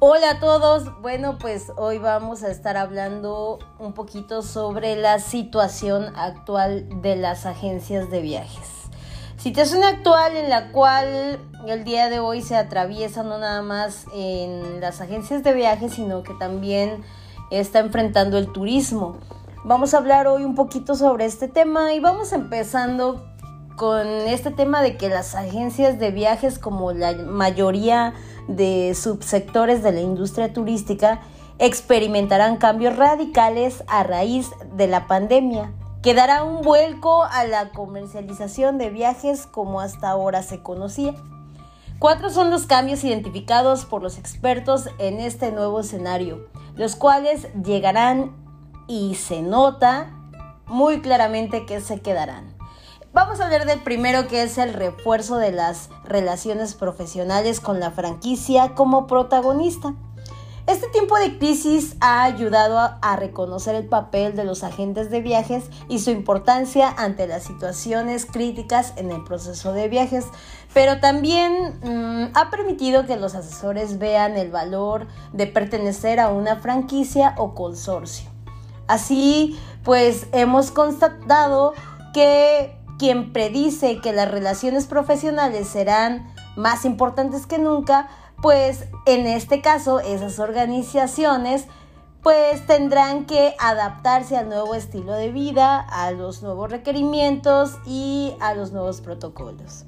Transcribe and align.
Hola 0.00 0.30
a 0.30 0.38
todos, 0.38 1.02
bueno 1.02 1.38
pues 1.40 1.72
hoy 1.74 1.98
vamos 1.98 2.44
a 2.44 2.52
estar 2.52 2.76
hablando 2.76 3.58
un 3.80 3.94
poquito 3.94 4.42
sobre 4.42 4.94
la 4.94 5.18
situación 5.18 6.12
actual 6.14 6.86
de 7.02 7.16
las 7.16 7.46
agencias 7.46 8.08
de 8.08 8.20
viajes. 8.20 8.68
Situación 9.38 9.82
actual 9.82 10.36
en 10.36 10.50
la 10.50 10.70
cual 10.70 11.40
el 11.66 11.82
día 11.82 12.08
de 12.10 12.20
hoy 12.20 12.42
se 12.42 12.54
atraviesa 12.54 13.24
no 13.24 13.38
nada 13.38 13.60
más 13.62 14.06
en 14.14 14.80
las 14.80 15.00
agencias 15.00 15.42
de 15.42 15.52
viajes, 15.52 15.94
sino 15.94 16.22
que 16.22 16.34
también 16.34 17.02
está 17.50 17.80
enfrentando 17.80 18.38
el 18.38 18.52
turismo. 18.52 19.16
Vamos 19.64 19.94
a 19.94 19.98
hablar 19.98 20.28
hoy 20.28 20.44
un 20.44 20.54
poquito 20.54 20.94
sobre 20.94 21.24
este 21.24 21.48
tema 21.48 21.92
y 21.92 21.98
vamos 21.98 22.32
empezando 22.32 23.28
con 23.78 24.06
este 24.06 24.50
tema 24.50 24.82
de 24.82 24.96
que 24.96 25.08
las 25.08 25.34
agencias 25.34 25.98
de 25.98 26.10
viajes, 26.10 26.58
como 26.58 26.92
la 26.92 27.14
mayoría 27.14 28.12
de 28.48 28.94
subsectores 28.94 29.82
de 29.82 29.92
la 29.92 30.00
industria 30.00 30.52
turística, 30.52 31.20
experimentarán 31.58 32.56
cambios 32.56 32.96
radicales 32.96 33.84
a 33.86 34.02
raíz 34.02 34.50
de 34.74 34.88
la 34.88 35.06
pandemia, 35.06 35.72
que 36.02 36.14
dará 36.14 36.42
un 36.42 36.62
vuelco 36.62 37.24
a 37.24 37.44
la 37.44 37.70
comercialización 37.70 38.78
de 38.78 38.90
viajes 38.90 39.46
como 39.46 39.80
hasta 39.80 40.10
ahora 40.10 40.42
se 40.42 40.62
conocía. 40.62 41.14
Cuatro 41.98 42.30
son 42.30 42.50
los 42.50 42.66
cambios 42.66 43.02
identificados 43.02 43.84
por 43.84 44.02
los 44.02 44.18
expertos 44.18 44.88
en 44.98 45.18
este 45.18 45.50
nuevo 45.50 45.80
escenario, 45.80 46.46
los 46.76 46.94
cuales 46.94 47.48
llegarán 47.62 48.36
y 48.86 49.16
se 49.16 49.42
nota 49.42 50.12
muy 50.66 51.00
claramente 51.00 51.66
que 51.66 51.80
se 51.80 52.00
quedarán. 52.00 52.57
Vamos 53.18 53.40
a 53.40 53.46
hablar 53.46 53.66
del 53.66 53.80
primero 53.80 54.28
que 54.28 54.44
es 54.44 54.58
el 54.58 54.72
refuerzo 54.72 55.38
de 55.38 55.50
las 55.50 55.90
relaciones 56.04 56.74
profesionales 56.74 57.58
con 57.58 57.80
la 57.80 57.90
franquicia 57.90 58.76
como 58.76 59.08
protagonista. 59.08 59.92
Este 60.68 60.86
tiempo 60.86 61.18
de 61.18 61.36
crisis 61.36 61.96
ha 61.98 62.22
ayudado 62.22 62.78
a, 62.78 63.16
reconocer 63.16 63.74
el 63.74 63.88
papel 63.88 64.36
de 64.36 64.44
los 64.44 64.62
agentes 64.62 65.10
de 65.10 65.20
viajes 65.20 65.64
y 65.88 65.98
su 65.98 66.12
importancia 66.12 66.94
ante 66.96 67.26
las 67.26 67.42
situaciones 67.42 68.24
críticas 68.24 68.92
en 68.94 69.10
el 69.10 69.24
proceso 69.24 69.72
de 69.72 69.88
viajes, 69.88 70.24
pero 70.72 71.00
también 71.00 71.80
mm, 71.82 72.36
ha 72.36 72.50
permitido 72.50 73.04
que 73.04 73.16
los 73.16 73.34
asesores 73.34 73.98
vean 73.98 74.36
el 74.36 74.52
valor 74.52 75.08
de 75.32 75.48
pertenecer 75.48 76.20
a 76.20 76.28
una 76.28 76.60
franquicia 76.60 77.34
o 77.36 77.56
consorcio. 77.56 78.30
Así, 78.86 79.58
pues 79.82 80.28
hemos 80.30 80.70
constatado 80.70 81.72
que 82.14 82.77
quien 82.98 83.32
predice 83.32 84.00
que 84.00 84.12
las 84.12 84.30
relaciones 84.30 84.86
profesionales 84.86 85.68
serán 85.68 86.32
más 86.56 86.84
importantes 86.84 87.46
que 87.46 87.58
nunca, 87.58 88.08
pues 88.42 88.86
en 89.06 89.26
este 89.26 89.60
caso 89.60 90.00
esas 90.00 90.38
organizaciones 90.38 91.66
pues 92.22 92.66
tendrán 92.66 93.26
que 93.26 93.54
adaptarse 93.58 94.36
al 94.36 94.48
nuevo 94.48 94.74
estilo 94.74 95.12
de 95.12 95.30
vida, 95.30 95.80
a 95.80 96.10
los 96.10 96.42
nuevos 96.42 96.70
requerimientos 96.70 97.78
y 97.86 98.34
a 98.40 98.54
los 98.54 98.72
nuevos 98.72 99.00
protocolos. 99.00 99.84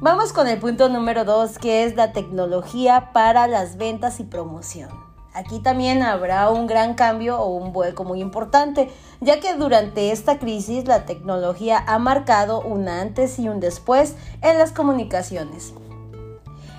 Vamos 0.00 0.32
con 0.32 0.46
el 0.46 0.58
punto 0.58 0.88
número 0.88 1.24
dos, 1.24 1.58
que 1.58 1.84
es 1.84 1.96
la 1.96 2.12
tecnología 2.12 3.10
para 3.12 3.46
las 3.46 3.76
ventas 3.76 4.20
y 4.20 4.24
promoción. 4.24 5.03
Aquí 5.34 5.58
también 5.58 6.04
habrá 6.04 6.48
un 6.48 6.68
gran 6.68 6.94
cambio 6.94 7.40
o 7.40 7.56
un 7.56 7.72
vuelco 7.72 8.04
muy 8.04 8.20
importante, 8.20 8.88
ya 9.20 9.40
que 9.40 9.54
durante 9.54 10.12
esta 10.12 10.38
crisis 10.38 10.86
la 10.86 11.06
tecnología 11.06 11.82
ha 11.88 11.98
marcado 11.98 12.60
un 12.60 12.88
antes 12.88 13.40
y 13.40 13.48
un 13.48 13.58
después 13.58 14.14
en 14.42 14.58
las 14.58 14.70
comunicaciones. 14.70 15.74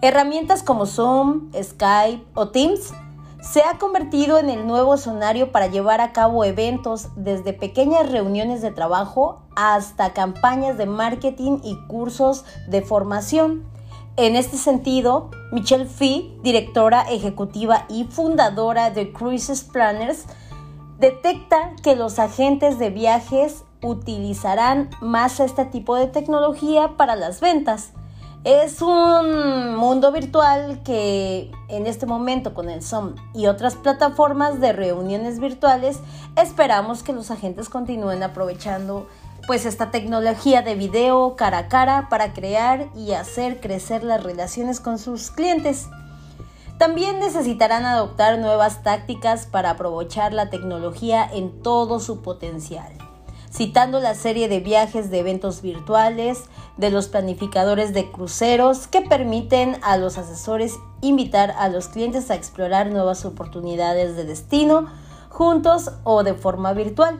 Herramientas 0.00 0.62
como 0.62 0.86
Zoom, 0.86 1.52
Skype 1.52 2.24
o 2.34 2.48
Teams 2.48 2.94
se 3.42 3.62
ha 3.62 3.78
convertido 3.78 4.38
en 4.38 4.48
el 4.48 4.66
nuevo 4.66 4.94
escenario 4.94 5.52
para 5.52 5.66
llevar 5.66 6.00
a 6.00 6.12
cabo 6.12 6.42
eventos 6.44 7.08
desde 7.16 7.52
pequeñas 7.52 8.10
reuniones 8.10 8.62
de 8.62 8.70
trabajo 8.70 9.42
hasta 9.56 10.14
campañas 10.14 10.78
de 10.78 10.86
marketing 10.86 11.58
y 11.62 11.76
cursos 11.86 12.44
de 12.66 12.80
formación. 12.80 13.64
En 14.18 14.34
este 14.34 14.56
sentido, 14.56 15.30
Michelle 15.52 15.86
Fee, 15.86 16.36
directora 16.42 17.02
ejecutiva 17.02 17.86
y 17.88 18.02
fundadora 18.02 18.90
de 18.90 19.12
Cruises 19.12 19.62
Planners, 19.62 20.24
detecta 20.98 21.76
que 21.84 21.94
los 21.94 22.18
agentes 22.18 22.80
de 22.80 22.90
viajes 22.90 23.62
utilizarán 23.80 24.90
más 25.00 25.38
este 25.38 25.66
tipo 25.66 25.94
de 25.94 26.08
tecnología 26.08 26.96
para 26.96 27.14
las 27.14 27.40
ventas. 27.40 27.92
Es 28.42 28.82
un 28.82 29.76
mundo 29.76 30.10
virtual 30.10 30.82
que 30.82 31.52
en 31.68 31.86
este 31.86 32.06
momento 32.06 32.54
con 32.54 32.68
el 32.70 32.82
Zoom 32.82 33.14
y 33.34 33.46
otras 33.46 33.76
plataformas 33.76 34.60
de 34.60 34.72
reuniones 34.72 35.38
virtuales 35.38 36.00
esperamos 36.34 37.04
que 37.04 37.12
los 37.12 37.30
agentes 37.30 37.68
continúen 37.68 38.24
aprovechando 38.24 39.06
pues 39.48 39.64
esta 39.64 39.90
tecnología 39.90 40.60
de 40.60 40.74
video 40.74 41.34
cara 41.34 41.56
a 41.56 41.68
cara 41.68 42.10
para 42.10 42.34
crear 42.34 42.90
y 42.94 43.12
hacer 43.12 43.60
crecer 43.60 44.04
las 44.04 44.22
relaciones 44.22 44.78
con 44.78 44.98
sus 44.98 45.30
clientes. 45.30 45.88
También 46.76 47.18
necesitarán 47.18 47.86
adoptar 47.86 48.38
nuevas 48.38 48.82
tácticas 48.82 49.46
para 49.46 49.70
aprovechar 49.70 50.34
la 50.34 50.50
tecnología 50.50 51.26
en 51.32 51.62
todo 51.62 51.98
su 51.98 52.20
potencial, 52.20 52.92
citando 53.50 54.00
la 54.00 54.14
serie 54.14 54.48
de 54.48 54.60
viajes 54.60 55.10
de 55.10 55.20
eventos 55.20 55.62
virtuales, 55.62 56.42
de 56.76 56.90
los 56.90 57.08
planificadores 57.08 57.94
de 57.94 58.12
cruceros 58.12 58.86
que 58.86 59.00
permiten 59.00 59.78
a 59.80 59.96
los 59.96 60.18
asesores 60.18 60.74
invitar 61.00 61.52
a 61.52 61.70
los 61.70 61.88
clientes 61.88 62.30
a 62.30 62.34
explorar 62.34 62.88
nuevas 62.90 63.24
oportunidades 63.24 64.14
de 64.14 64.24
destino 64.24 64.88
juntos 65.30 65.90
o 66.04 66.22
de 66.22 66.34
forma 66.34 66.74
virtual. 66.74 67.18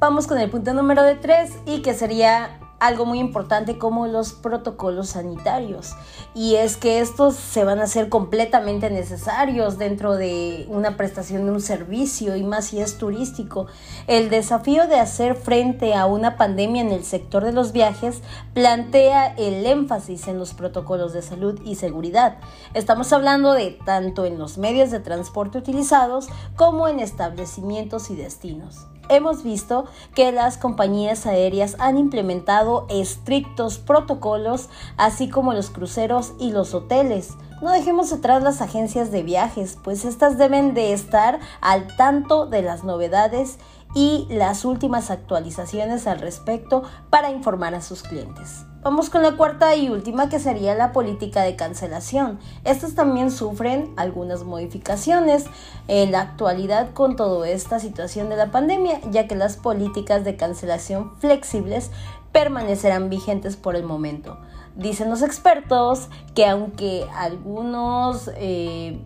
Vamos 0.00 0.28
con 0.28 0.38
el 0.38 0.48
punto 0.48 0.74
número 0.74 1.02
de 1.02 1.16
tres 1.16 1.50
y 1.66 1.82
que 1.82 1.92
sería 1.92 2.60
algo 2.78 3.04
muy 3.04 3.18
importante 3.18 3.78
como 3.78 4.06
los 4.06 4.32
protocolos 4.32 5.08
sanitarios. 5.08 5.96
Y 6.36 6.54
es 6.54 6.76
que 6.76 7.00
estos 7.00 7.34
se 7.34 7.64
van 7.64 7.80
a 7.80 7.82
hacer 7.82 8.08
completamente 8.08 8.90
necesarios 8.90 9.76
dentro 9.76 10.14
de 10.14 10.66
una 10.68 10.96
prestación 10.96 11.46
de 11.46 11.50
un 11.50 11.60
servicio 11.60 12.36
y 12.36 12.44
más 12.44 12.66
si 12.66 12.80
es 12.80 12.96
turístico. 12.96 13.66
El 14.06 14.30
desafío 14.30 14.86
de 14.86 15.00
hacer 15.00 15.34
frente 15.34 15.96
a 15.96 16.06
una 16.06 16.36
pandemia 16.36 16.82
en 16.82 16.92
el 16.92 17.02
sector 17.02 17.44
de 17.44 17.52
los 17.52 17.72
viajes 17.72 18.22
plantea 18.54 19.34
el 19.34 19.66
énfasis 19.66 20.28
en 20.28 20.38
los 20.38 20.54
protocolos 20.54 21.12
de 21.12 21.22
salud 21.22 21.60
y 21.64 21.74
seguridad. 21.74 22.36
Estamos 22.72 23.12
hablando 23.12 23.52
de 23.52 23.76
tanto 23.84 24.24
en 24.26 24.38
los 24.38 24.58
medios 24.58 24.92
de 24.92 25.00
transporte 25.00 25.58
utilizados 25.58 26.28
como 26.54 26.86
en 26.86 27.00
establecimientos 27.00 28.10
y 28.10 28.14
destinos 28.14 28.86
hemos 29.08 29.42
visto 29.42 29.86
que 30.14 30.32
las 30.32 30.56
compañías 30.56 31.26
aéreas 31.26 31.76
han 31.78 31.98
implementado 31.98 32.86
estrictos 32.88 33.78
protocolos, 33.78 34.68
así 34.96 35.28
como 35.28 35.52
los 35.52 35.70
cruceros 35.70 36.32
y 36.38 36.52
los 36.52 36.74
hoteles. 36.74 37.34
No 37.60 37.72
dejemos 37.72 38.12
atrás 38.12 38.42
las 38.42 38.60
agencias 38.60 39.10
de 39.10 39.22
viajes, 39.24 39.78
pues 39.82 40.04
estas 40.04 40.38
deben 40.38 40.74
de 40.74 40.92
estar 40.92 41.40
al 41.60 41.96
tanto 41.96 42.46
de 42.46 42.62
las 42.62 42.84
novedades 42.84 43.58
y 43.94 44.26
las 44.30 44.64
últimas 44.64 45.10
actualizaciones 45.10 46.06
al 46.06 46.20
respecto 46.20 46.84
para 47.10 47.30
informar 47.30 47.74
a 47.74 47.80
sus 47.80 48.02
clientes. 48.02 48.67
Vamos 48.80 49.10
con 49.10 49.22
la 49.22 49.36
cuarta 49.36 49.74
y 49.74 49.88
última 49.88 50.28
que 50.28 50.38
sería 50.38 50.76
la 50.76 50.92
política 50.92 51.42
de 51.42 51.56
cancelación. 51.56 52.38
Estas 52.62 52.94
también 52.94 53.32
sufren 53.32 53.92
algunas 53.96 54.44
modificaciones 54.44 55.46
en 55.88 56.12
la 56.12 56.20
actualidad 56.20 56.92
con 56.92 57.16
toda 57.16 57.48
esta 57.48 57.80
situación 57.80 58.28
de 58.28 58.36
la 58.36 58.52
pandemia, 58.52 59.00
ya 59.10 59.26
que 59.26 59.34
las 59.34 59.56
políticas 59.56 60.24
de 60.24 60.36
cancelación 60.36 61.16
flexibles 61.18 61.90
permanecerán 62.30 63.10
vigentes 63.10 63.56
por 63.56 63.74
el 63.74 63.82
momento. 63.82 64.38
Dicen 64.76 65.10
los 65.10 65.22
expertos 65.22 66.08
que 66.36 66.46
aunque 66.46 67.04
algunos... 67.16 68.30
Eh, 68.36 69.00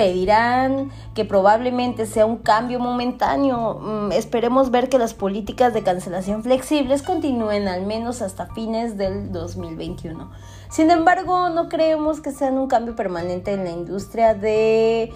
pedirán 0.00 0.90
que 1.12 1.26
probablemente 1.26 2.06
sea 2.06 2.24
un 2.24 2.38
cambio 2.38 2.78
momentáneo. 2.78 3.74
Mm, 3.82 4.12
esperemos 4.12 4.70
ver 4.70 4.88
que 4.88 4.98
las 4.98 5.12
políticas 5.12 5.74
de 5.74 5.82
cancelación 5.82 6.42
flexibles 6.42 7.02
continúen 7.02 7.68
al 7.68 7.84
menos 7.84 8.22
hasta 8.22 8.46
fines 8.46 8.96
del 8.96 9.30
2021. 9.30 10.30
Sin 10.70 10.90
embargo, 10.90 11.50
no 11.50 11.68
creemos 11.68 12.22
que 12.22 12.32
sean 12.32 12.56
un 12.56 12.66
cambio 12.66 12.96
permanente 12.96 13.52
en 13.52 13.64
la 13.64 13.72
industria 13.72 14.32
de 14.32 15.12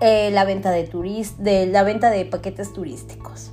eh, 0.00 0.30
la 0.32 0.44
venta 0.44 0.72
de, 0.72 0.90
de 1.38 1.66
la 1.66 1.84
venta 1.84 2.10
de 2.10 2.24
paquetes 2.24 2.72
turísticos. 2.72 3.52